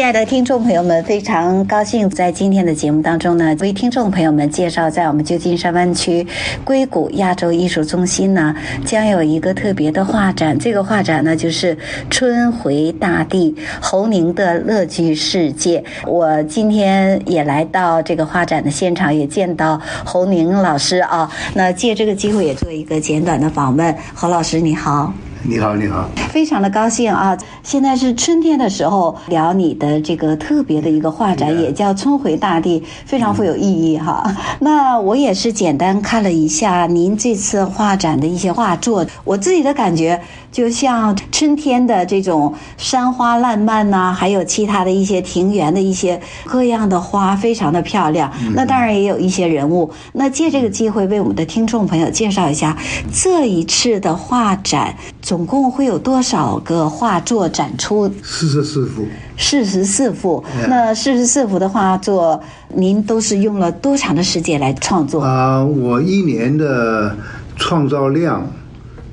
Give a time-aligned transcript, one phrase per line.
[0.00, 6.26] 亲爱的听众朋友们，非常高兴在今天的节目当中呢，为听众朋友们介绍，在我们旧金山湾区
[6.64, 10.58] 硅谷亚洲艺术中心呢，将有一个特别的画展。
[10.58, 11.76] 这个画展呢，就是
[12.08, 15.84] “春回大地，侯宁的乐居世界”。
[16.08, 21.30] 我今天也来到这个画展的现场，也见到侯宁老师啊。
[21.52, 23.94] 那借这个机会，也做一个简短的访问。
[24.14, 25.12] 侯老师，你好。
[25.42, 27.36] 你好，你好，非常的高兴啊！
[27.62, 34.22] 现在是春天的时候，聊你的这个特别的一个画展，也叫“春回大地”，非常富有意义哈。
[34.60, 40.20] 那我也是简单看了一下您这次画展的一些画作，我自己的感觉
[40.52, 48.30] 就像春天的这种山花烂漫呐，还有其他的一些庭园的一些各样的花，非常的漂亮。
[48.54, 49.90] 那当然也有一些人物。
[50.12, 52.76] 那借这个机会为我们的听众朋友介绍一下
[53.10, 54.94] 这一次的画展。
[55.30, 58.12] 总共会有多少个画作展出？
[58.20, 59.06] 四十四幅。
[59.38, 60.42] 四十四幅。
[60.68, 62.42] 那四十四幅的画作，
[62.74, 65.22] 您都是用了多长的时间来创作？
[65.22, 67.16] 啊，我一年的
[67.54, 68.44] 创造量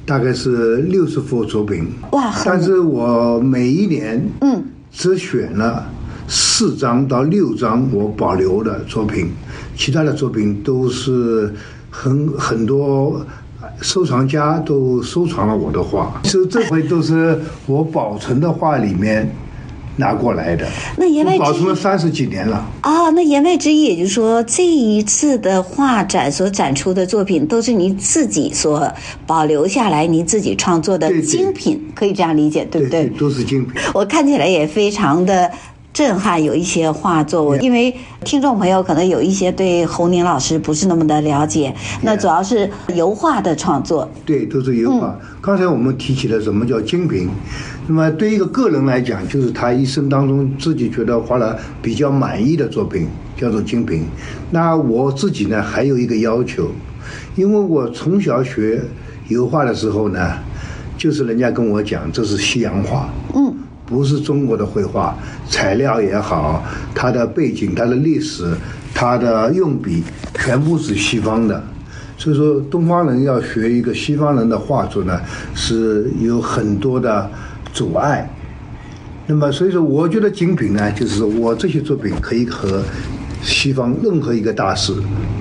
[0.07, 1.87] 大概是六十幅作品。
[2.13, 2.33] 哇！
[2.43, 5.85] 但是我每一年嗯只选了
[6.27, 9.29] 四张到六张我保留的作品，
[9.75, 11.53] 其他的作品都是
[11.91, 13.23] 很很多。
[13.81, 19.29] 收藏家都收藏了我的画，所以这回都是我保存的画里面
[19.95, 20.67] 拿过来的。
[20.95, 22.65] 那言外之意，保存了三十几年了。
[22.83, 28.91] 哦，那言外之意也就是说，这一次的画展所展出的作品都是您自己所
[29.25, 33.73] 保留下来，您自己创作的精品，对对，可以这样理解，对不对，都是精品。
[33.93, 35.51] 我看起来也非常的。
[35.97, 37.91] 震撼，有一些画作，因为
[38.23, 44.07] 听众朋友可能有一些对侯宁老师不是那么的了解，那主要是油画的创作。
[44.23, 45.17] 对，都是油画。
[45.41, 47.27] 刚才我们提起了什么叫精品，
[47.87, 54.05] 那么对一个个人来讲，就是他一生当中自己觉得画了比较满意的作品，叫做精品。
[54.51, 56.69] 那我自己呢，还有一个要求，
[57.35, 58.83] 因为我从小学
[59.29, 60.37] 油画的时候呢，
[60.95, 63.09] 就是人家跟我讲这是西洋画。
[63.33, 63.51] 嗯。
[63.87, 65.17] 不是中国的绘画，
[65.49, 68.53] 材料也好，它的背景、它的历史、
[68.93, 70.03] 它的用笔，
[70.35, 71.63] 全部是西方的。
[72.17, 75.19] 所以说，东方人要学一个西方人的画作呢，
[75.55, 77.29] 是有很多的
[77.73, 78.29] 阻碍。
[79.27, 82.83] 那么，所以说，我觉得精品呢，就是我这些作品可以和
[83.41, 84.93] 西方任何一个大师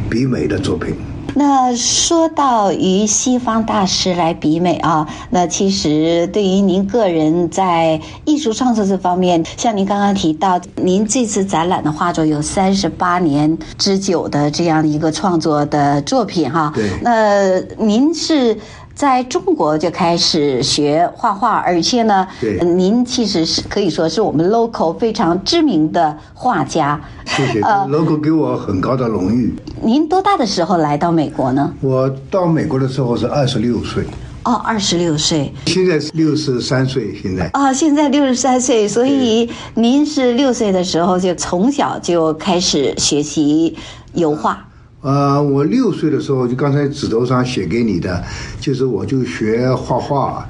[0.08, 0.94] 比美的作品。
[1.38, 16.72] 那说到与西方大师来比美啊，那其实对于您个人在艺术创作这方面，像您刚刚提到，您这次展览的画作有三十八年之久的这样一个创作的作品哈。
[16.74, 16.88] 对。
[17.02, 18.56] 那您是
[18.96, 26.98] 在中国就开始学画画，而且呢，对，您其实是可以说是我们 local 非常知名的画家。
[27.26, 27.60] 谢谢。
[27.60, 29.54] 呃，local 给我很高的荣誉。
[29.82, 31.70] 您多大的时候来到美国呢？
[31.82, 34.02] 我到美国的时候是二十六岁。
[34.44, 35.52] 哦，二十六岁。
[35.66, 37.50] 现在是六十三岁，现在。
[37.52, 43.76] 啊、哦，现在六十三岁，所以您是六岁的时候就从小就开始学习
[44.14, 44.66] 油画。
[45.06, 48.24] 呃，我六岁的时候就刚才纸头上写给你的，
[48.58, 50.44] 就是我就学画画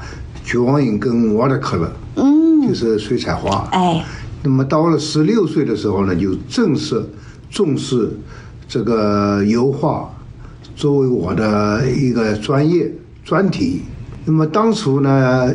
[0.47, 3.69] ，drawing 跟 watercolor，嗯，就是水彩画。
[3.73, 4.03] 哎，
[4.43, 7.05] 那么到了十六岁的时候呢，就正式
[7.51, 8.19] 重视
[8.67, 10.09] 这个油画
[10.75, 12.91] 作为我的一个专业
[13.23, 13.83] 专题。
[14.25, 15.55] 那么当初呢，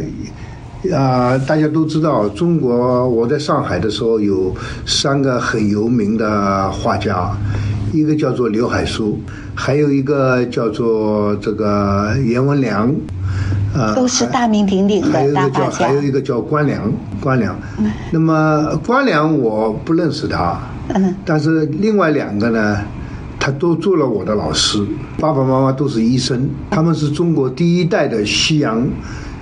[0.93, 7.35] 啊、呃，大家都知道，中国我在上海的时候有三个很有名的画家。
[7.93, 9.19] 一个叫做刘海粟，
[9.53, 12.87] 还有一个叫做这个颜文良，
[13.73, 15.87] 啊、呃，都是大名鼎鼎的大画家。
[15.87, 17.57] 还有一个叫关良，关良。
[17.79, 20.57] 嗯、那么关良我不认识他，
[20.93, 22.77] 嗯，但是另外两个呢，
[23.39, 24.85] 他都做了我的老师。
[25.19, 28.87] 爸爸妈妈都是医生，他们是中国第一代的西洋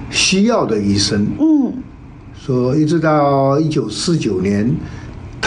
[0.10, 1.28] 西药的医生。
[1.40, 1.72] 嗯，
[2.36, 4.76] 说一直到一九四九年。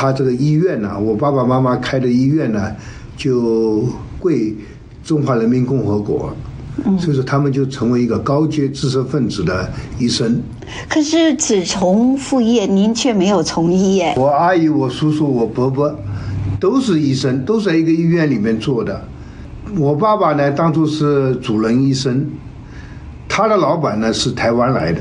[0.03, 2.75] 他这个医院呢，我爸爸妈妈开的医院呢，
[3.17, 3.87] 就
[4.19, 4.53] 归
[5.05, 6.35] 中华人民共和国，
[6.99, 9.71] 所以说他们就成为一个高阶知识分子的
[10.01, 10.43] 医生。
[10.89, 14.13] 可是只从副业，您却没有从医耶？
[14.17, 15.95] 我阿姨、我叔叔、我伯伯
[16.59, 19.01] 都是医生，都在一个医院里面做的。
[19.79, 22.27] 我爸爸呢，当初是主任医生，
[23.29, 25.01] 他的老板呢是台湾来的，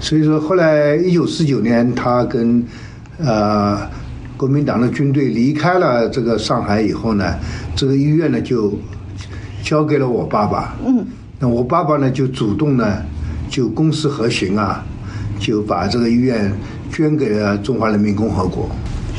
[0.00, 2.60] 所以说后来一九四九年，他跟
[3.18, 3.78] 呃
[4.36, 7.34] 国民党的军队离开了这个上海以后呢，
[7.76, 8.72] 这个医院呢就
[9.62, 10.74] 交给了我爸爸。
[10.84, 11.06] 嗯，
[11.38, 12.98] 那我爸爸呢就主动呢
[13.48, 14.84] 就公私合行啊，
[15.38, 16.52] 就把这个医院
[16.92, 18.68] 捐给了中华人民共和国。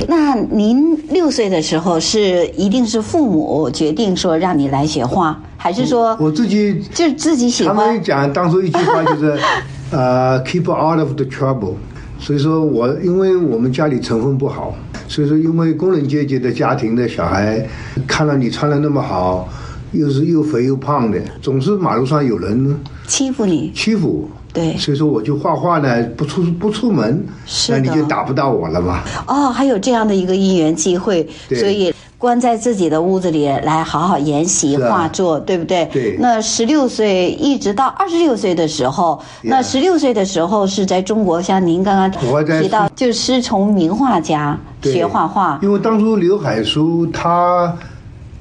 [0.10, 7.74] 那您六岁的时候是一定是父母决定说让你来学画，还是说我自己就自己喜欢？
[7.74, 9.40] 他们讲当初一句话就是，
[9.92, 11.76] 呃，keep out of the trouble。
[12.20, 14.76] 所以说我因为我们家里成分不好，
[15.08, 17.68] 所以说因为工人阶级的家庭的小孩，
[18.08, 19.48] 看到你穿的那么好，
[19.92, 22.76] 又是又肥又胖的，总是马路上有人
[23.08, 24.30] 欺负你，欺负。
[24.54, 27.22] 对，所以说我就画画呢，不出不出门，
[27.68, 29.02] 那你就打不到我了嘛。
[29.28, 31.94] 哦，还有这样的一个因缘机会，所以
[32.26, 35.86] 关在自己的屋子里来好好研习画作，对不对？
[35.94, 36.18] 对。
[36.20, 42.12] 那十六岁一直到二十六岁的时候，那十六岁的时候是在中国，像您刚刚
[42.60, 45.60] 提到，就师从名画家学画画。
[45.62, 47.78] 因为当初刘海粟他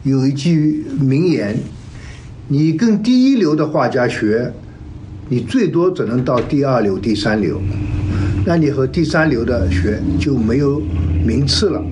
[0.03, 1.55] 有一句名言
[2.49, 4.51] ：“你跟第一流的画家学。”
[5.27, 7.59] 你最多只能到第二流、第三流，
[8.45, 10.79] 那你和第三流的学就没有
[11.25, 11.83] 名次了。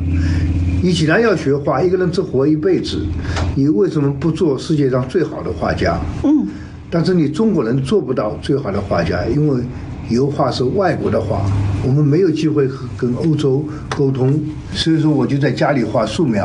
[0.84, 3.06] 你既然要学画，一个人只活一辈子，
[3.54, 5.96] 你为什么不做世界上最好的画家？
[6.24, 6.44] 嗯。
[6.90, 9.62] 但是你中国人做不到最好的画家，因为
[10.10, 11.40] 油画是外国的画，
[11.86, 13.64] 我们没有机会和跟欧洲
[13.96, 14.38] 沟通，
[14.72, 16.44] 所以说我就在家里画素描。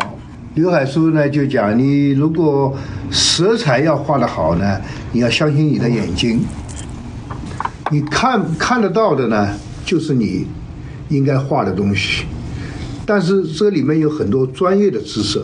[0.54, 2.74] 刘海粟呢就讲，你如果
[3.10, 4.80] 色彩要画得好呢，
[5.12, 6.40] 你要相信你的眼睛。
[7.92, 9.50] 你看看得到的呢，
[9.83, 10.45] 就是你
[11.10, 12.24] 应该画的东西，
[13.07, 15.42] 但是这里面有很多专业的知识，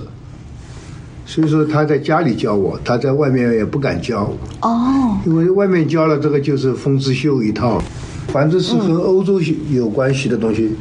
[1.25, 4.29] 所以说他在家里教我，他在外面也不敢教
[4.61, 7.81] 哦，因为外面教了这个就是风之秀一套，
[8.27, 9.39] 反正是和欧洲
[9.71, 10.75] 有关系的东西。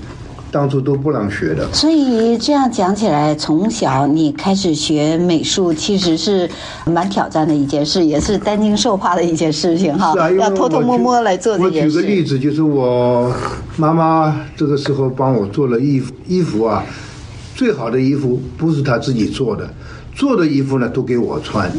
[0.52, 6.48] 当初都不让学的，所以这样讲起来，从小你开始学美术，其实是
[6.84, 10.12] 蛮挑战的一件事，也是担惊受怕的一件事情哈。
[10.12, 11.96] 是啊，要偷偷摸摸来做这件事。
[11.96, 13.34] 我举个例子，就是我
[13.76, 16.84] 妈妈这个时候帮我做了衣服，衣服啊，
[17.54, 19.66] 最好的衣服不是她自己做的，
[20.14, 21.72] 做的衣服呢都给我穿。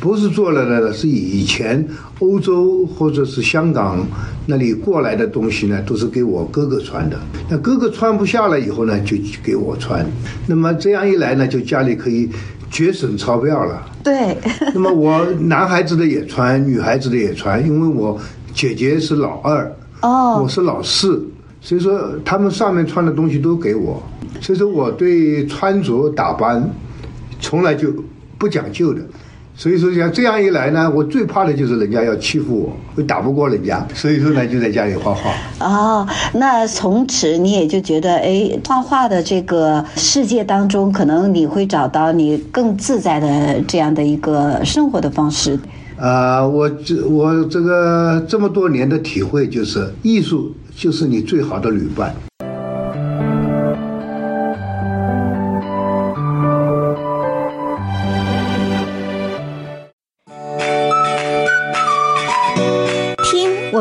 [0.00, 1.86] 不是做了的，是以前
[2.20, 4.06] 欧洲或者是香港
[4.46, 7.18] 那里过来的东西呢，都是给我哥哥穿的。
[7.50, 10.04] 那哥哥穿不下了以后呢，就给我穿。
[10.46, 12.30] 那么这样一来呢，就家里可以
[12.70, 13.86] 节省钞票了。
[14.02, 14.36] 对。
[14.72, 18.18] 那么我男孩子的也穿，女孩子的也穿，因为我
[18.54, 19.70] 姐姐是老二，
[20.00, 21.22] 哦，我是老四，
[21.60, 24.02] 所以说他们上面穿的东西都给我。
[24.40, 26.66] 所以说我对穿着打扮
[27.38, 27.92] 从来就
[28.38, 29.02] 不讲究的。
[29.60, 33.86] 所以说像这样一来呢，我最怕的就是人家要欺负我，会打不过人家。
[33.92, 35.30] 所以说呢，就在家里画画。
[35.58, 45.60] 哦，那从此你也就觉得，哎，画画的这个世界当中，可能你会找到你更自在的这样的一个生活的方式。
[45.98, 52.14] 啊、呃，我这我这个这么多年的体会就是，艺术就是你最好的旅伴。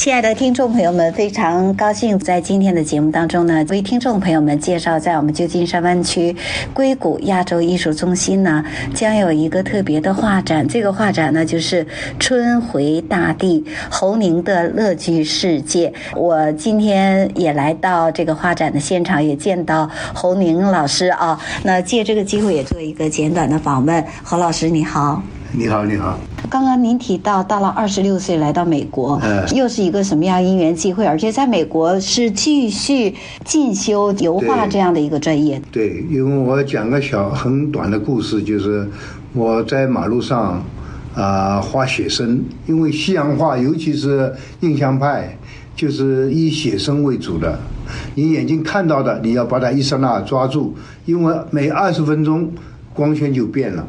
[0.00, 6.34] 亲爱的听众朋友们，非常高兴在今天的节目当中呢，为听众朋友们介绍，在我们旧金山湾区
[6.72, 8.64] 硅谷亚洲艺术中心呢，
[8.94, 10.66] 将有一个特别的画展。
[10.66, 11.84] 这个画展呢，就是
[12.18, 15.92] 《春回大地：侯宁的乐居世界》。
[16.18, 21.38] 我今天也来到这个画展的现场，也见到侯宁老师啊。
[21.62, 24.02] 那借这个机会，也做一个简短的访问。
[24.22, 25.22] 侯老师，你好。
[25.52, 26.16] 你好，你好。
[26.48, 29.20] 刚刚您提到，到了二十六岁来到美国，
[29.52, 31.04] 又是一个什么样因缘际会？
[31.04, 35.60] 而且在美国是继续进修油画这样的一个专业。
[35.72, 38.88] 对，对，因为我讲个小很短的故事，就是
[39.32, 40.62] 我在马路上
[41.14, 45.36] 啊、呃、画写生，因为西洋画，尤其是印象派，
[45.74, 47.58] 就是以写生为主的。
[48.14, 50.76] 你眼睛看到的，你要把它一刹那抓住，
[51.06, 52.52] 因为每二十分钟
[52.94, 53.84] 光圈就变了。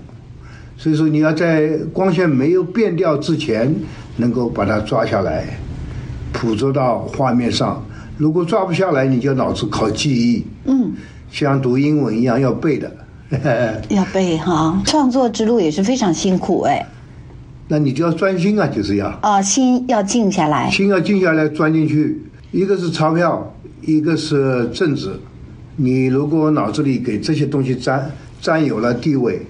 [0.82, 3.72] 所以说你要在光线没有变掉之前，
[4.18, 5.46] 能够把它抓下来，
[6.34, 7.86] 捕捉到画面上。
[8.18, 10.44] 如果抓不下来，你就脑子靠记忆。
[10.66, 10.92] 嗯，
[11.32, 12.92] 像读英文一样要背的。
[13.90, 16.84] 要背哈，创作之路也是非常辛苦哎。
[17.68, 22.20] 那你就要专心啊，就是要啊，心要静下来，心要静下来，钻进去。
[22.50, 25.12] 一个是钞票，一个是政治。
[25.76, 28.12] 你如果脑子里给这些东西占
[28.42, 29.46] 占有了地位，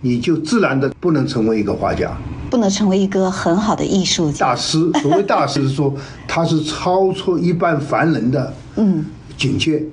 [0.00, 2.10] 你就自然的不能成为一个画家，
[2.50, 4.46] 不能成为一个很好的艺术家。
[4.46, 5.94] 大师，所谓大师是说
[6.26, 9.04] 他是超出一般凡人的嗯。
[9.36, 9.90] 境界，嗯、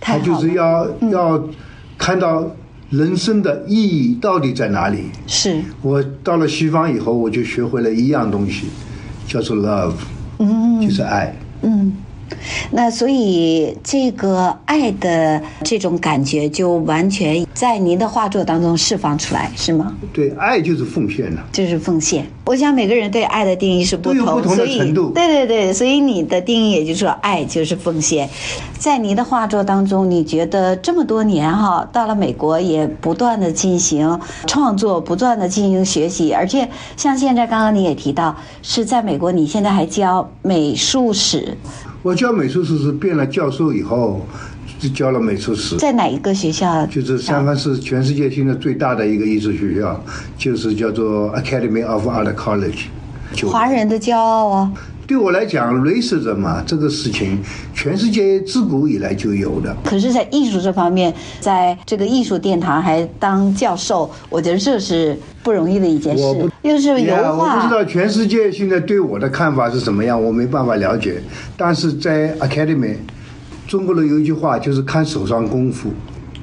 [0.00, 1.40] 他就是要、嗯、要
[1.96, 2.44] 看到
[2.90, 5.04] 人生的意义到底在哪里。
[5.26, 5.62] 是。
[5.82, 8.66] 我到了西方以后，我就学会了一样东西，
[9.28, 9.92] 叫做 love，
[10.38, 11.92] 嗯，就是爱，嗯。
[12.70, 19.94] 那所以这个爱的这种感觉就完全在您的画作当中释放出来，是吗？
[20.12, 22.26] 对，爱就是奉献了，就是奉献。
[22.44, 25.10] 我想每个人对爱的定义是不同，不同的程度。
[25.10, 28.28] 对对对，所以你的定义也就是说，爱就是奉献。
[28.78, 41.56] 在您的画作当中，你觉得这么多年哈，到了美国也不断的进行创作，不断的进行学习，而且像现在刚刚你也提到，是在美国，你现在还教美术史。
[42.06, 44.24] 我教美术史是变了教授以后，
[44.78, 45.76] 就教了美术史。
[45.76, 46.86] 在哪一个学校？
[46.86, 50.00] 就是三藩市全世界现在最大的一个艺术学校，
[50.38, 52.84] 就是叫做 Academy of Art College。
[53.50, 54.72] 华人的骄傲啊！
[55.06, 57.38] 对我来讲，racism 嘛，这个事情，
[57.72, 59.74] 全世界自古以来就有的。
[59.84, 66.50] 可是，在艺术这方面，在这个艺术殿堂还当教授，我觉得这是不容易的一件事。
[66.62, 71.22] 又是油画，我不知道全世界现在对我的看法是什么样，我没办法了解。
[71.56, 72.96] 但是在 Academy，
[73.68, 75.90] 中国人有一句话，就是看手上功夫，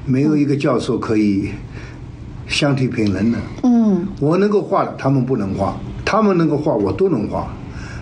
[0.05, 1.49] 没有一个教授可以
[2.47, 3.37] 相提并论的。
[3.63, 5.73] 嗯，我能够画的，他们不能画；
[6.05, 7.53] 他们能够画，我都能画。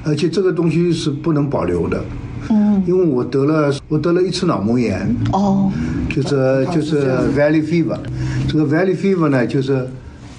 [0.04, 2.04] 而且这个东西是不能保留的，
[2.50, 5.72] 嗯，因为我得了我得了一次脑膜炎，哦，
[6.10, 7.06] 就是就是
[7.38, 7.98] Valley Fever，
[8.48, 9.88] 这个 Valley Fever 呢，就是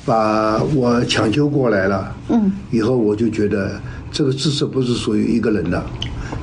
[0.04, 5.81] 把我抢救过来了，嗯，以后我就觉得这个知识不是属于一个人的，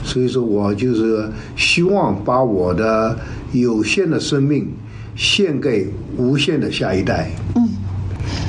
[0.02, 3.18] 所以说我就是希望把我的
[3.52, 4.70] 有限的生命
[5.18, 7.68] 献给无限的下一代，嗯，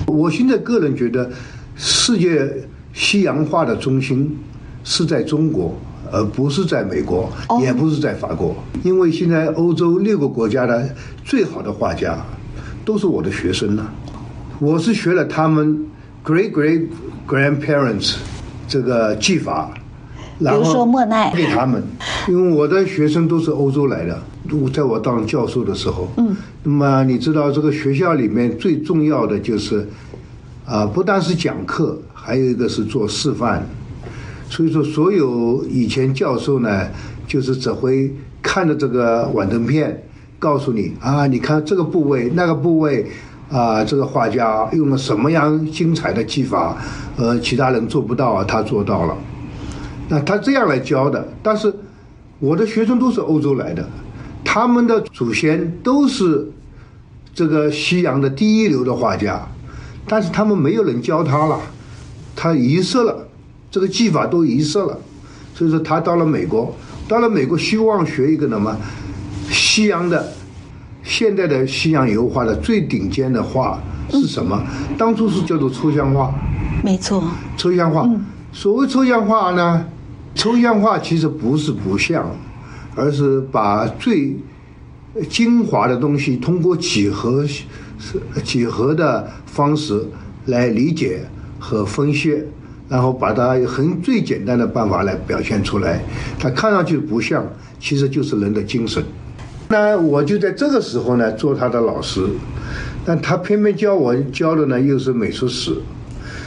[0.06, 1.28] 我现在个人觉得
[1.74, 2.48] 世界
[2.92, 4.38] 西洋化的中心。
[4.90, 5.73] 是在中国，
[6.11, 7.30] 而不是在美国，
[7.62, 8.56] 也不是在法国。
[8.82, 10.92] 因为现在欧洲六个国家的
[11.25, 12.18] 最好的画家，
[12.85, 13.87] 都是我的学生呢。
[14.59, 15.87] 我是学了他们
[16.25, 16.88] great great
[17.25, 18.16] grandparents
[18.66, 19.70] 这个技法，
[20.40, 21.80] 然后说莫奈给他们。
[22.26, 24.20] 因为我的学生都是欧洲来的，
[24.75, 29.88] 在我当教授的时候，嗯，那么你知道这个学校里面最重要的就是，
[30.66, 33.64] 啊，不但是讲课，还有一个是做示范。
[34.50, 36.88] 所以说，所有以前教授呢，
[37.25, 40.02] 就是只会看着这个幻灯片，
[40.40, 43.07] 告诉你啊，你看这个部位，那个部位，
[43.49, 46.76] 啊，这个画家用了什么样精彩的技法，
[47.16, 49.16] 呃，其他人做不到，他做到了。
[50.09, 51.73] 那他这样来教的，但是
[52.40, 53.88] 我的学生都是欧洲来的，
[54.45, 56.50] 他们的祖先都是
[57.33, 59.47] 这个西洋的第一流的画家，
[60.09, 61.61] 但是他们没有人教他了，
[62.35, 63.28] 他遗失了。
[63.70, 64.98] 这个技法都遗失了，
[65.54, 66.74] 所以说他到了美国，
[67.06, 68.76] 到了美国希望学一个什么
[69.48, 70.32] 西洋的
[71.02, 74.60] 现代的西洋油画的最顶尖的画是什么？
[74.98, 76.34] 当初是叫做抽象画，
[76.82, 77.22] 没错，
[77.56, 78.08] 抽象画。
[78.52, 79.86] 所谓抽象画呢，
[80.34, 82.28] 抽象画其实不是不像，
[82.96, 84.36] 而是把最
[85.28, 87.64] 精华的东西通过几何是
[88.42, 90.04] 几何的方式
[90.46, 91.28] 来理解
[91.60, 92.42] 和分析。
[92.90, 96.02] 然后把它很最简单的办法来表现出来，
[96.40, 97.47] 它看上去不像，
[97.78, 99.00] 其实就是人的精神。
[99.68, 102.26] 那我就在这个时候呢做他的老师，
[103.04, 105.73] 但他偏偏教我教的呢又是美术史，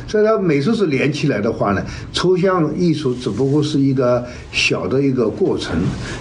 [0.06, 1.82] 所以他美术史连起来的话呢，
[2.12, 5.78] 抽象艺术只不过是一个小的一个过程，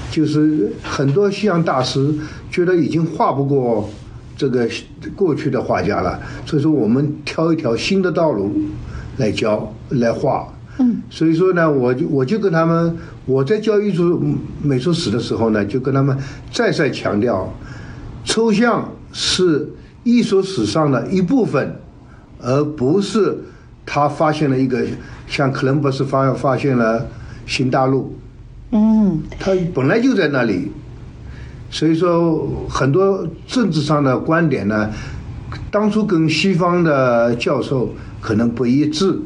[0.08, 2.14] 就是很多西洋大师
[2.48, 3.90] 觉得已经画不过
[4.36, 4.70] 这个
[5.16, 8.52] 过去的画家了，所以说我们挑一条新的道路。
[9.18, 10.46] 来教来画，
[10.78, 12.96] 嗯，所以说呢，我就我就跟他们，
[13.26, 14.20] 我在教艺术
[14.62, 16.16] 美术史的时候呢，就跟他们
[16.50, 17.52] 再再强调，
[18.24, 19.68] 抽象是
[20.04, 21.76] 艺术史上的一部分，
[22.40, 23.36] 而不是
[23.84, 24.84] 他发现了一个
[25.26, 27.06] 像克伦博士发发现了
[27.46, 28.16] 新大陆，
[28.70, 30.70] 嗯，他本来就在那里，
[31.70, 34.90] 所以说很多政治上的观点呢，
[35.70, 37.90] 当初跟西方的教授。
[38.22, 39.18] 可能不一致，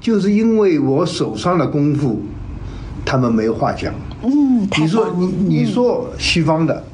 [0.00, 2.22] 就是因为我手上的功夫
[3.04, 3.94] 他们没有话讲。
[4.22, 6.84] 嗯，你说你你说西方的，嗯、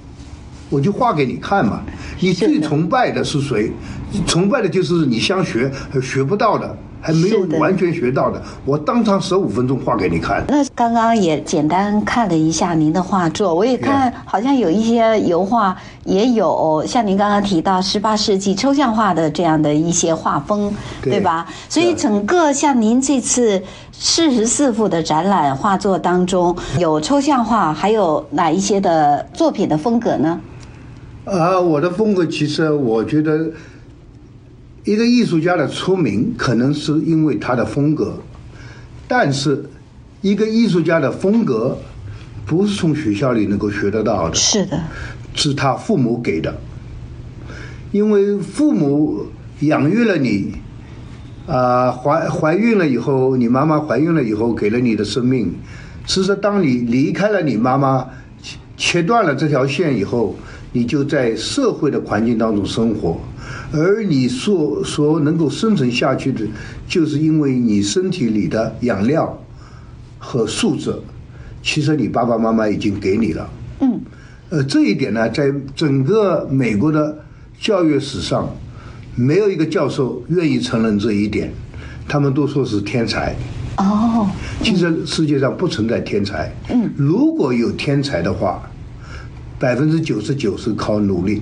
[0.71, 1.83] 我就画给你看嘛。
[2.21, 3.73] 你最崇拜的是谁？
[4.27, 6.77] 崇拜的就是你想学学不到的。
[7.03, 10.45] 还没有完全学到的，的我当场十五分钟画给你看。
[10.47, 21.45] 那刚刚也简单看了一下您的画作，我也看好像有一些油画，也有像您刚刚提到十八世纪抽象画的这样的一些画风，对，对吧？
[21.69, 30.41] 所以整个像您这次四十四幅的展览画作当中，有抽象画，还有哪一些的作品的风格呢？
[31.25, 33.51] 啊，我的风格其实我觉得。
[34.85, 38.19] 一个艺术家的出名，可能是因为他的风格，
[39.07, 39.65] 但是
[40.21, 41.79] 一个艺术家的风格
[42.45, 44.83] 不是从学校里能够学得到的，是的，
[45.35, 46.59] 是他父母给的，
[47.93, 49.27] 因为父母
[49.61, 50.53] 养育了你，
[51.47, 55.55] 啊、呃，怀怀孕了以后，你妈妈怀孕了以后给了你的生命，
[56.07, 58.05] 其实当你离开了你妈妈，
[58.77, 60.35] 切断了这条线以后，
[60.73, 63.21] 你就在社会的环境当中生活。
[63.73, 66.47] 而你所所能够生存下去的，
[66.87, 69.43] 就是因为你身体里的养料
[70.19, 70.95] 和素质，
[71.63, 73.51] 其实你爸爸妈妈已经给你了。
[73.81, 74.01] 嗯，
[74.51, 77.25] 呃，这一点呢，在整个美国的
[77.59, 78.55] 教育史上，
[79.17, 81.51] 没有一个教授愿意承认这一点，
[82.07, 83.35] 他们都说是天才。
[83.79, 84.29] 哦，
[84.63, 86.55] 其实世界上不存在天才。
[86.69, 88.63] 嗯，如果有天才的话，
[89.59, 91.41] 百分之九十九是靠努力。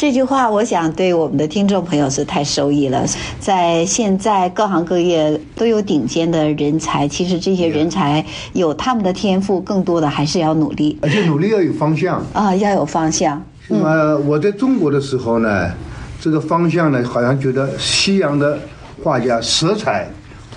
[0.00, 3.04] 这句话，我想对我们的听众朋友是太受益了。
[3.38, 13.44] 在现在各行各业都有顶尖的人才，其实这些人才有他们的天赋，更多的还是要努力，而且努力要有方向啊，要有方向。
[13.68, 15.70] 那么我在中国的时候呢，
[16.18, 18.58] 这个方向呢，好像觉得西洋的
[19.04, 20.08] 画家色彩、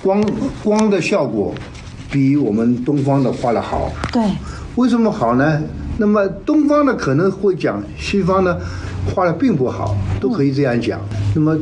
[0.02, 0.24] 光
[0.64, 1.54] 光的效果
[2.10, 3.92] 比我们东方的画的好。
[4.10, 4.24] 对，
[4.76, 5.62] 为什么好呢？
[5.98, 8.60] 那么东方的可能会讲，西方的
[9.14, 11.00] 画的并不好，都可以这样讲。
[11.36, 11.56] 那么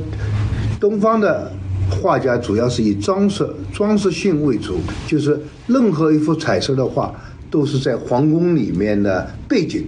[0.80, 1.52] 东方的
[1.90, 7.14] 画家主要是以装饰装饰性为主，就是任何一幅彩色的画
[7.50, 9.86] 都是在皇宫里面的背景、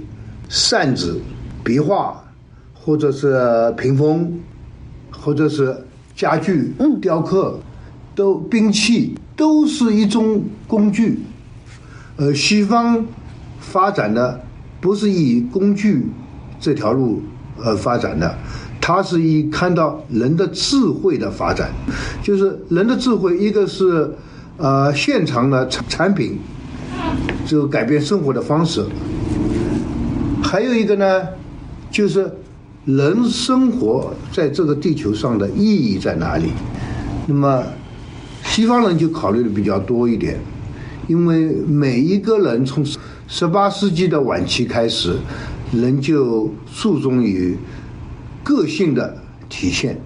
[0.49, 1.21] 扇子、
[1.63, 2.21] 壁画，
[2.73, 4.39] 或者是屏风，
[5.09, 5.73] 或者是
[6.13, 7.57] 家具、雕刻，
[8.13, 11.19] 都兵器都是一种工具，
[12.17, 13.05] 而西方。
[13.63, 14.41] 发展的
[14.81, 16.07] 不是以工具
[16.59, 17.21] 这条路
[17.63, 18.37] 而发展的，
[18.81, 21.71] 它是以看到人的智慧的发展，
[22.21, 24.13] 就是人的智慧，一个是
[24.57, 26.37] 呃现场的产产品，
[27.45, 28.85] 就改变生活的方式，
[30.43, 31.27] 还有一个呢，
[31.89, 32.29] 就是
[32.85, 36.49] 人生活在这个地球上的意义在哪里？
[37.27, 37.63] 那么
[38.43, 40.37] 西方人就考虑的比较多一点，
[41.07, 42.83] 因为每一个人从
[43.35, 45.17] 十八世纪的晚期开始，
[45.71, 47.57] 人就注重于
[48.43, 49.17] 个性的
[49.49, 49.99] 体现。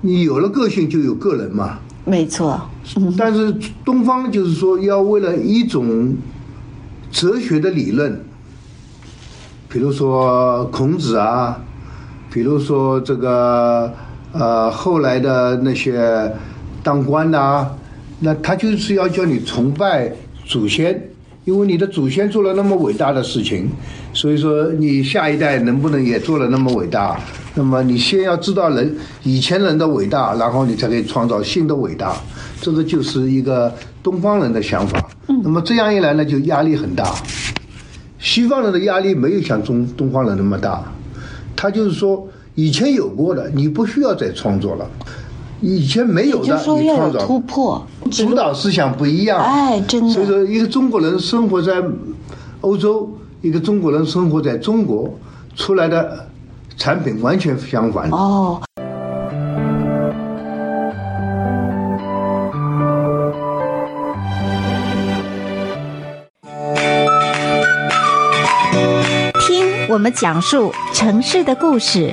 [0.00, 1.78] 你有了个性，就有个人嘛。
[2.04, 2.60] 没错。
[3.16, 6.16] 但是东方就是说，要为了一种
[7.12, 8.20] 哲学的理论，
[9.68, 11.62] 比如说孔子啊，
[12.28, 13.94] 比如说这个
[14.32, 16.34] 呃后来的那些
[16.82, 17.70] 当官的啊，
[18.18, 20.12] 那他就是要叫你崇拜
[20.44, 21.08] 祖先。
[21.44, 23.68] 因为你的祖先做了那么伟大的事情，
[24.12, 27.18] 所以说你下一代能不能也做了那么伟大？
[27.54, 32.16] 那么你先要知道人以前人的伟大，然后你才可以创造新的伟大。
[32.60, 33.74] 这个就是一个
[34.04, 35.08] 东方人的想法。
[35.26, 37.12] 那么这样一来呢，就压力很大。
[38.20, 40.80] 西方人的压力没有像中东方人那么大，
[41.56, 44.88] 他就是说以前有过的，你不需要再创作了。
[45.62, 49.38] 以前没有的，你创造突破，主导思想不一样。
[49.40, 50.12] 哎，真的。
[50.12, 51.80] 所以说，一个中国人生活在
[52.62, 53.08] 欧洲，
[53.42, 55.08] 一个中国人生活在中国，
[55.54, 56.26] 出来的
[56.76, 58.10] 产品完全相反。
[58.10, 58.60] 哦。
[69.46, 72.12] 听我们讲述城市的故事。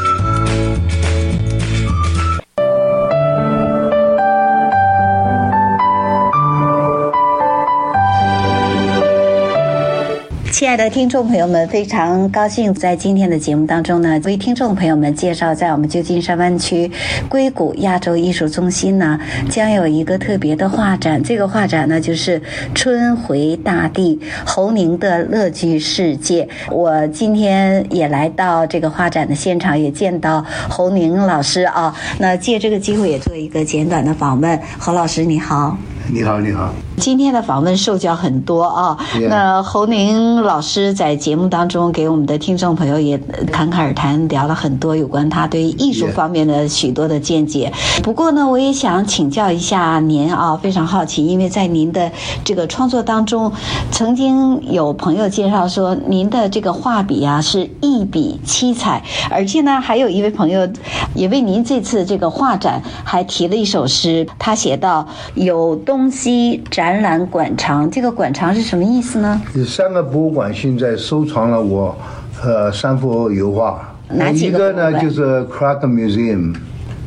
[10.61, 16.91] 亲爱的听众朋友们，非常高兴在今天的节目当中呢，为听众朋友们介绍，在我们旧金山湾区
[17.27, 19.19] 硅谷亚洲艺术中心呢，
[19.49, 21.23] 将有一个特别的画展。
[21.23, 22.39] 这个画展呢，就是
[22.75, 26.47] 《春回大地：侯宁的乐居世界》。
[26.71, 31.91] 我今天也来到这个画展的现场，也见到侯宁老师啊。
[32.19, 34.59] 那借这个机会，也做一个简短的访问。
[34.77, 35.75] 侯老师，你好。
[36.13, 36.71] 你好，你好。
[36.97, 38.97] 今天的访问受教很多啊。
[39.29, 43.17] 那侯宁老师在节目当中给我们的听众朋友也
[43.51, 47.71] 侃侃而谈，聊了很多有关他对艺术方面的许多的见解。
[48.03, 52.11] 不过呢，我也想请教一下您啊，非常好奇，因为在您的
[52.43, 53.51] 这个创作当中，
[53.91, 60.67] 曾经有朋友介绍说，您的这个画笔啊是一笔七彩，而且呢，还有一位朋友
[61.13, 69.41] 也为您这次这个画展还提了一首诗，他写道：“有东西展览馆藏。”这个馆藏是什么意思呢？
[69.53, 71.95] 有三个博物馆现在收藏了我，
[72.43, 73.87] 呃，三幅油画。
[74.09, 74.57] 哪几个？
[74.57, 76.53] 一个呢就是 Crack Museum，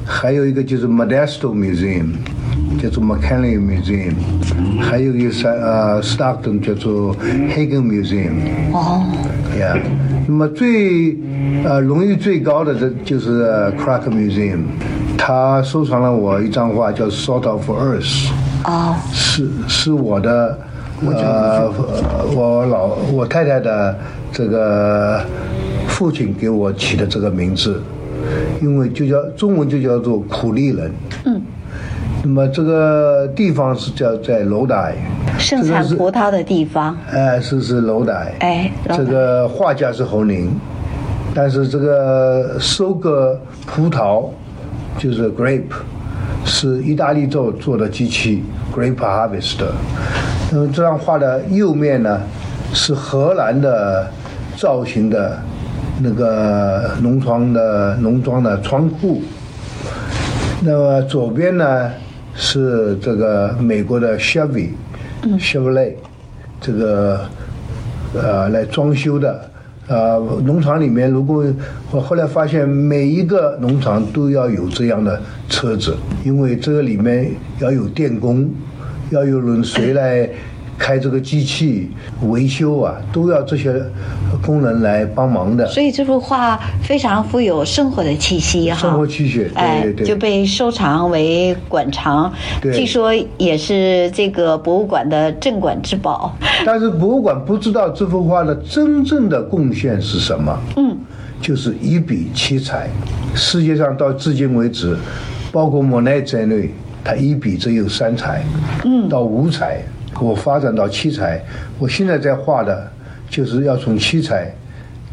[0.07, 2.15] 还有一个就是 Modesto Museum，
[2.81, 4.15] 叫做 McKinley Museum，
[4.81, 8.33] 还有一个是呃 Stockton 叫做 Hagen Museum。
[8.73, 9.05] 哦。
[9.59, 9.81] Yeah，
[10.27, 11.17] 那么最
[11.65, 13.45] 呃荣誉最高的这就是
[13.79, 14.61] Crack Museum，
[15.19, 18.31] 他收藏了我一张画叫 Sort of Earth。
[18.65, 18.97] 哦。
[19.13, 20.59] 是是我的。
[21.07, 21.71] 呃，
[22.35, 23.95] 我老我太太的
[24.33, 25.21] 这个
[25.87, 27.83] 父亲给我起的这个名字，
[28.63, 30.91] 因为就叫中文就叫做苦力人。
[31.27, 31.43] 嗯。
[32.23, 34.95] 那么这个地方是叫在楼台。
[35.37, 36.97] 盛产葡萄的地方。
[37.11, 38.33] 哎，是是楼台。
[38.39, 38.71] 哎。
[38.89, 40.49] 这个画家是侯宁，
[41.35, 44.29] 但是这个收割葡萄
[44.97, 45.65] 就是 grape，
[46.45, 49.73] 是意大利做做的机器 grape harvester。
[50.53, 52.21] 那么这张画的右面呢，
[52.73, 54.09] 是荷兰的
[54.57, 55.39] 造型的，
[56.01, 59.23] 那个农庄的农庄的窗户。
[60.61, 61.91] 那么左边呢，
[62.35, 65.95] 是这个美国的 Chevy，Chevrolet，
[66.61, 67.21] 这个
[68.15, 69.51] 呃来装修的。
[69.89, 71.45] 啊，农场里面，如果
[71.91, 78.49] 我后来发现，每一个农场都要有这样的车子，因为这个里面要有电工。
[79.11, 80.29] 要有人谁来
[80.79, 81.91] 开这个机器
[82.23, 83.83] 维修啊，都要这些
[84.43, 85.67] 工人来帮忙的。
[85.69, 88.77] 所以这幅画非常富有生活的气息哈。
[88.77, 90.07] 生活气息，对对对。
[90.07, 92.33] 就被收藏为馆藏，
[92.63, 96.37] 据说也是这个博物馆的镇馆之宝。
[96.67, 100.59] 但是博物馆不知道这幅画的真正的贡献是什么？
[100.77, 100.97] 嗯，
[101.41, 102.89] 就是一笔七彩。
[103.35, 104.97] 世界上到至今为止，
[105.53, 106.71] 包括莫奈在内。
[107.07, 108.43] 他一笔只有三彩，
[108.83, 109.83] 嗯，到五彩，
[110.21, 111.43] 我发展到七彩。
[111.79, 112.91] 我现在在画的，
[113.29, 114.55] 就是要从七彩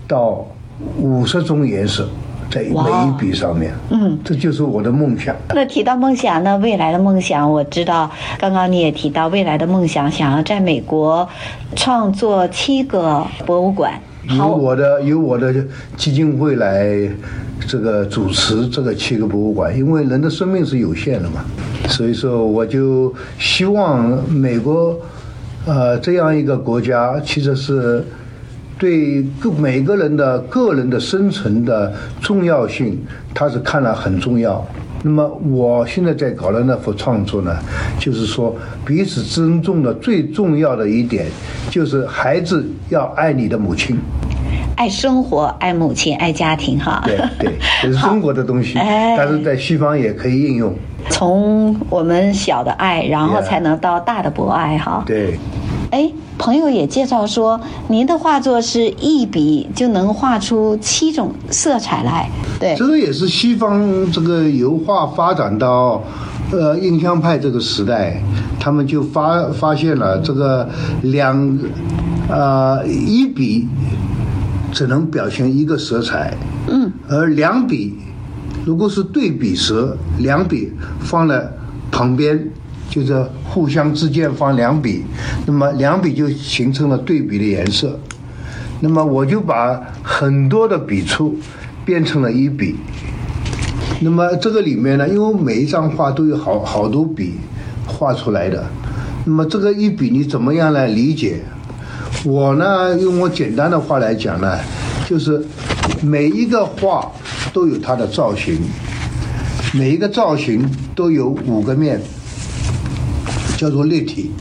[0.08, 0.46] 到
[0.98, 2.08] 五十种颜色，
[2.50, 5.36] 在每一笔上面，嗯，这就是我的梦想。
[5.50, 6.56] 那提到梦想那？
[6.58, 11.28] 未来的梦想，我知道，刚刚你也提到未来的梦想，想要在美国
[11.76, 13.94] 创作七个博物馆。
[14.30, 15.52] 由我的由我的
[15.98, 17.10] 基金会来
[17.68, 21.44] 这个主持这个七个博物馆，因为人的生命是有限的嘛，
[21.88, 25.00] 所以说我就希望美国，
[25.66, 28.04] 呃，这样一个国家，其实是
[28.78, 33.00] 对个每个人的个人的生存的重要性，
[33.34, 34.66] 他是看了很重要。
[35.04, 37.58] 那么我现在在搞的那幅创作呢，
[38.00, 41.26] 就是说彼此尊重的最重要的一点，
[41.70, 43.98] 就是孩子要爱你的母亲，
[44.76, 47.04] 爱生活，爱母亲，爱家庭，哈。
[47.06, 50.74] 对对， 这是中国的东西，但是在西方也可以应用。
[51.10, 55.04] 从我们小的爱，然后才能到大的博爱，哈。
[55.06, 55.38] 对。
[55.92, 62.30] 哎，朋友也介绍说，您的画作是一笔就能画出七种色彩来。
[62.60, 66.02] 对，这个也是西方这个油画发展到，
[66.54, 68.22] 呃，印象派这个时代，
[68.58, 70.70] 他们就发发现了这个
[71.02, 71.60] 两，
[72.30, 73.68] 呃，一笔
[74.72, 76.34] 只能表现一个色彩。
[76.68, 76.92] 嗯。
[77.08, 77.96] 而两笔，
[78.66, 81.52] 如果是对比时，两笔放在
[81.92, 82.48] 旁边。
[82.90, 85.06] 就是互相之间放两笔，
[85.46, 87.98] 那么两笔就形成了对比的颜色。
[88.82, 91.38] 那么我就把很多的笔触
[91.86, 92.76] 变成了一笔。
[94.02, 97.36] 那么这个里面呢，因为每一张画都有好好多笔
[97.86, 98.62] 画出来的。
[99.24, 101.40] 那么这个一笔你怎么样来理解？
[102.24, 104.58] 我呢，用我简单的话来讲呢，
[105.08, 105.44] 就是
[106.02, 107.12] 每一个画
[107.52, 108.58] 都有它的造型，
[109.74, 112.02] 每一个造型都有五个面。
[113.58, 114.32] 叫做立体，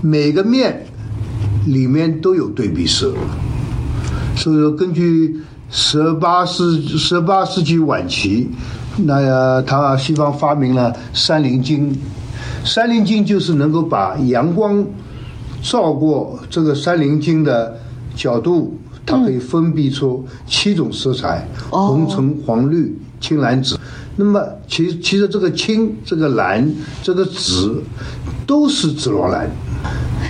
[0.00, 0.86] 每个面
[1.64, 3.12] 里面都有对比色。
[4.36, 5.36] 所以说，根据
[5.68, 8.48] 十八世十八世纪晚期，
[8.98, 11.92] 那他西方发明了三棱镜，
[12.64, 14.86] 三棱镜就是能够把阳光
[15.68, 17.76] 照过这个三棱镜的
[18.14, 23.76] 角度，它可以分泌出七种色彩：红、橙、黄、绿、青、蓝、紫。
[24.14, 27.82] 那么，其实其实这个青、这个蓝、这个紫，
[28.46, 29.50] 都是紫罗兰。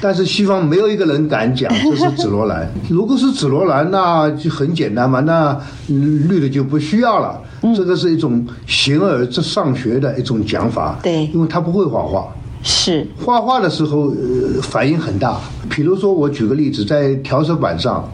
[0.01, 2.67] 但是西方没有一个人敢讲 这是紫罗兰。
[2.89, 7.41] 如果是紫罗兰，那就很简单嘛，那绿的就不需要了。
[7.75, 10.99] 这个是一种形而上学的一种讲法。
[11.03, 12.27] 对，因为他不会画画。
[12.67, 13.07] 是。
[13.25, 15.41] 画画的时候，呃，反应很大。
[15.71, 18.11] 比如说，我举个例子，在调色板上，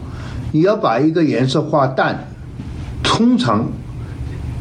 [0.51, 2.27] 你要把一个颜色画淡，
[3.01, 3.65] 通常。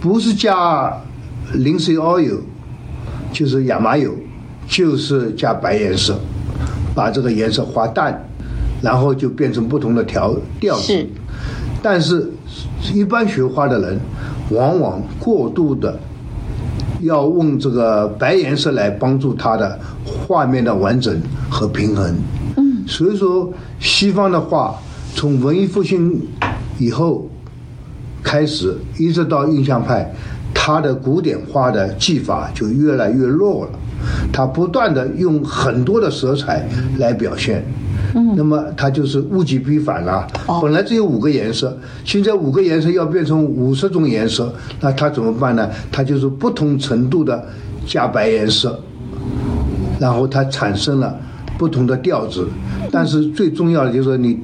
[0.01, 0.93] 不是加
[1.55, 2.39] linseed oil，
[3.33, 4.13] 就是亚麻油，
[4.67, 6.19] 就是加白颜色，
[6.93, 8.29] 把这个颜色画淡，
[8.83, 10.83] 然后就变成不同的调调子。
[10.83, 11.07] 是，
[11.81, 12.29] 但是，
[12.93, 14.01] 一般学画的人，
[14.51, 15.97] 往往过度的
[17.03, 22.17] 要用这个白颜色来帮助他的画面的完整和平衡。
[22.57, 24.75] 嗯，所以说，西方的画
[25.15, 26.21] 从文艺复兴
[26.79, 27.29] 以后。
[28.25, 30.09] 开始一直到印象派，
[30.55, 33.73] 他的古典画的技法就越来越弱了。
[34.33, 36.65] 他不断的用很多的色彩
[36.99, 37.65] 来表现，
[38.15, 40.27] 嗯，那么它就是物极必反了。
[40.61, 45.69] 本来只有五个颜色，现在五个颜色要变成五十种颜色，那它怎么办呢？
[45.91, 47.45] 它就是不同程度的
[47.87, 48.79] 加白颜色，
[49.99, 51.19] 然后它产生了
[51.59, 52.47] 不同的调子。
[52.91, 54.39] 但是最重要的就是你。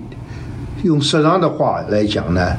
[0.84, 2.56] 用色让的话来讲呢，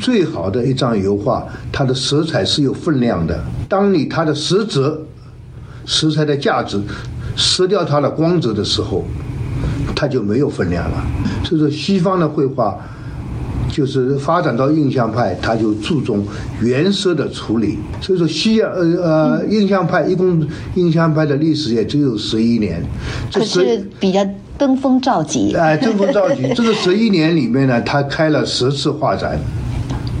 [0.00, 3.38] 最好的一张油画，它的色彩是有分量的。
[3.68, 4.90] 当你它的实质
[5.84, 6.80] 食材的价值
[7.36, 9.04] 失掉它的光泽的时候，
[9.94, 11.04] 它就没有分量了。
[11.44, 12.76] 所以说，西方的绘画
[13.68, 16.24] 就是发展到印象派，它就注重
[16.60, 17.78] 原色的处理。
[18.00, 22.82] 所以说，西洋呃呃印象派一共印象派的历史也只有十一年，
[23.30, 24.26] 这是比较。
[24.58, 26.42] 登峰造极，哎，登峰造极。
[26.52, 29.38] 这个十一年里面呢，他开了十次画展，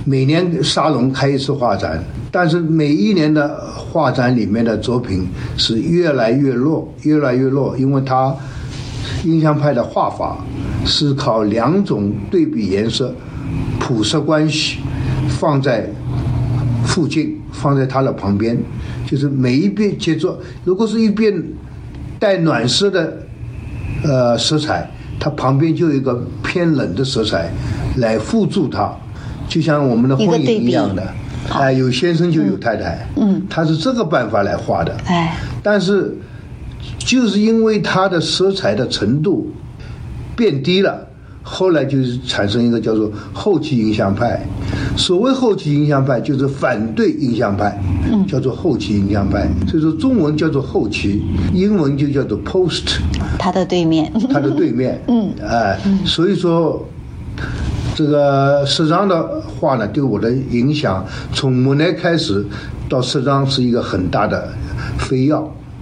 [0.04, 2.00] 每年沙龙开一次画展，
[2.30, 5.26] 但是每一年的画展里面的作品
[5.56, 8.32] 是越来越弱，越来越弱，因为他
[9.24, 10.38] 印象派的画法
[10.84, 13.14] 是靠两种对比颜色、
[13.78, 14.78] 谱色关系
[15.28, 15.88] 放在
[16.84, 18.56] 附近，放在它的旁边，
[19.06, 21.42] 就是每一遍接着，如果是一遍
[22.18, 23.18] 带暖色的。
[24.04, 27.50] 呃，色彩，它旁边就有一个偏冷的色彩，
[27.96, 28.94] 来辅助它，
[29.48, 31.02] 就像我们的婚姻一样的，
[31.50, 36.16] 哎、呃，有先生就有太太，嗯，他是这个办法来画的，哎，但是
[37.08, 39.50] 就是因为它的色彩的程度
[40.36, 41.06] 变低了。
[41.42, 44.38] 后来就是产生一个叫做后期印象派，
[44.94, 47.82] 所谓后期印象派就是反对印象派，
[48.28, 49.48] 叫做后期印象派。
[49.66, 51.22] 所以说中文叫做后期，
[51.54, 52.98] 英文就叫做 post。
[53.38, 54.12] 它的对面。
[54.30, 55.00] 它的对面。
[55.08, 55.32] 嗯。
[55.40, 56.86] 哎，所以说
[57.94, 62.44] 这个十张的话呢，对我的影响，从莫奈开始
[62.90, 64.52] 到十张是一个很大的
[64.98, 65.34] 飞跃。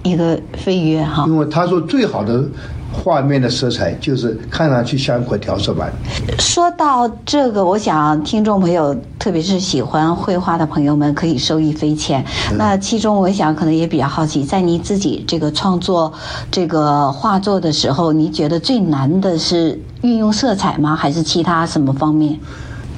[0.07, 1.25] 一个飞跃哈。
[1.27, 2.43] 因为他说最好的。
[2.89, 5.91] 画面的色彩就是看上去像一块调色板。
[6.39, 12.23] 说到这个，我想听众朋友，特别是喜欢绘画的朋友们，可以受益匪浅。
[12.49, 16.11] 嗯、那其中，我想可能也比较好奇，在你自己这个创作
[16.49, 20.95] 这个画作的时候，你觉得最难的是运用色彩吗？
[20.95, 22.39] 还是其他什么方面？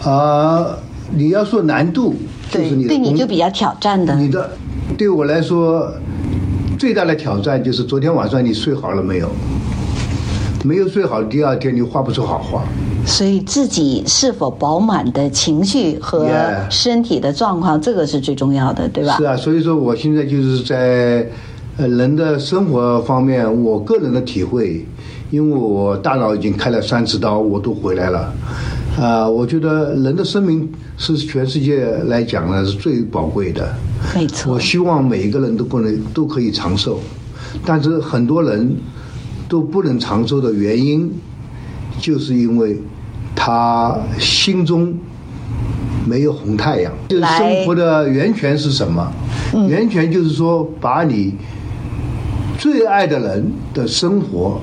[0.03, 0.79] 啊、呃，
[1.11, 2.15] 你要说难度，
[2.51, 4.15] 就是你对，对你就比较挑战的。
[4.15, 4.51] 你的
[4.97, 5.91] 对我来说
[6.79, 9.29] 最大的挑战就是昨天晚上你睡好了没有？
[10.63, 12.63] 没有睡好，第二天你画不出好画。
[13.05, 16.29] 所以自己是否饱满的情绪和
[16.69, 19.17] 身体的状况，这个是最重要的，对吧？
[19.17, 21.29] 是啊，所以说我现在就是在
[21.75, 24.85] 呃人的生活方面，我个人的体会，
[25.31, 28.33] 因为我大脑已经开了三次刀，我都回来了。
[28.97, 33.75] 啊、呃，我觉得人的生命是全世界来讲呢是最宝贵的。
[34.15, 34.53] 没错。
[34.53, 36.99] 我希望每一个人都不能都可以长寿，
[37.65, 38.75] 但是很多人。
[39.49, 41.09] 都不能长寿的原因，
[41.99, 42.77] 就是因为
[43.35, 44.93] 他心中
[46.07, 46.93] 没有红太阳。
[47.07, 49.11] 就是生活的源泉是什么？
[49.67, 51.33] 源泉就是说，把你
[52.59, 54.61] 最爱的人的生活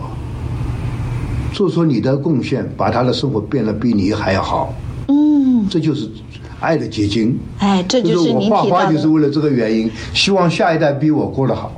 [1.57, 4.75] 做出你的贡献，把他的生活变得比你还要好。
[5.09, 6.07] 嗯，这就是
[6.61, 7.39] 爱的结晶。
[7.57, 8.31] 哎，这就是。
[8.31, 11.73] 我画画就是为了这个原因，希望下一代比我过得好。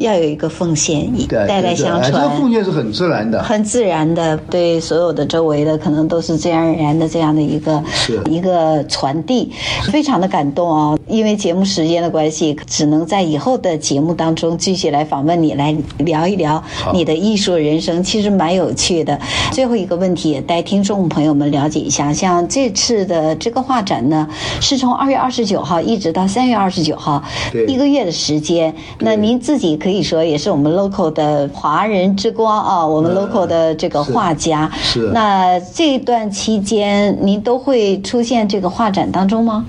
[0.00, 2.10] 要有一个奉献，代代相传。
[2.10, 7.82] 这个奉献是很自然的，很自然的，对所有的周围的可能都是自然而然的这样的一个
[8.28, 9.52] 一个传递，
[9.92, 10.98] 非常的感动哦。
[11.06, 16.62] 因为节目时间的关系，只能在以后的节目当中继续来访问你，来聊一聊
[16.94, 19.18] 你的艺术人生，其实蛮有趣的。
[19.52, 24.26] 最后一个问题也，带听众朋友们了解一下，像这次的这个画展呢，
[24.60, 27.22] 是从二月二十九号一直到三月二十九号，
[27.68, 28.74] 一个月的时间。
[29.00, 34.70] 那您自己可以说也是我们 local 的华人之光啊，我们 local 的这个画家。
[34.74, 35.10] 是。
[35.12, 39.66] 那这段期间，您都会出现这个画展当中吗？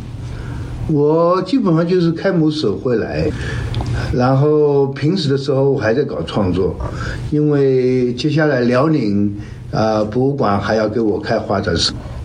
[0.88, 3.26] 我基本上就是开幕式会来，
[4.14, 6.76] 然后平时的时候我还在搞创作，
[7.32, 9.28] 因为接下来辽宁
[9.72, 11.74] 啊、呃、博物馆还要给我开画展。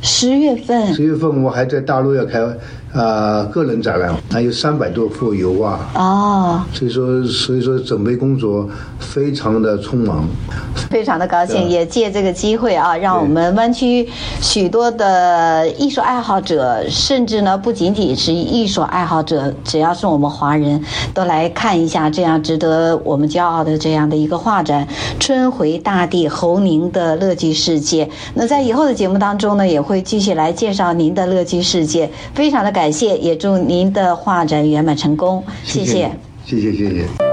[0.03, 2.41] 十月份，十月份我还在大陆要开。
[2.97, 8.67] 啊、呃，个人展览还有三百多幅油画哦，所以说所以说准备工作
[8.99, 10.27] 非常的匆忙，
[10.89, 14.09] 非常的高兴，也借这个机会啊，让我们湾区
[14.41, 20.83] 许多的艺术爱好者，甚至呢不仅仅是艺术爱好者，只要是我们华人
[21.13, 24.87] 都来看一下这样值得我们骄傲的这样的一个画展
[25.21, 28.07] 《春回大地侯宁的乐居世界》。
[28.33, 32.86] 那在以后的节目当中呢，也会继续来介绍您的乐居世界，非常的感谢。
[32.87, 35.42] 感谢，也祝您的画展圆满成功。
[35.64, 36.09] 谢谢，
[36.44, 36.88] 谢谢，谢谢。
[36.88, 37.26] 谢谢。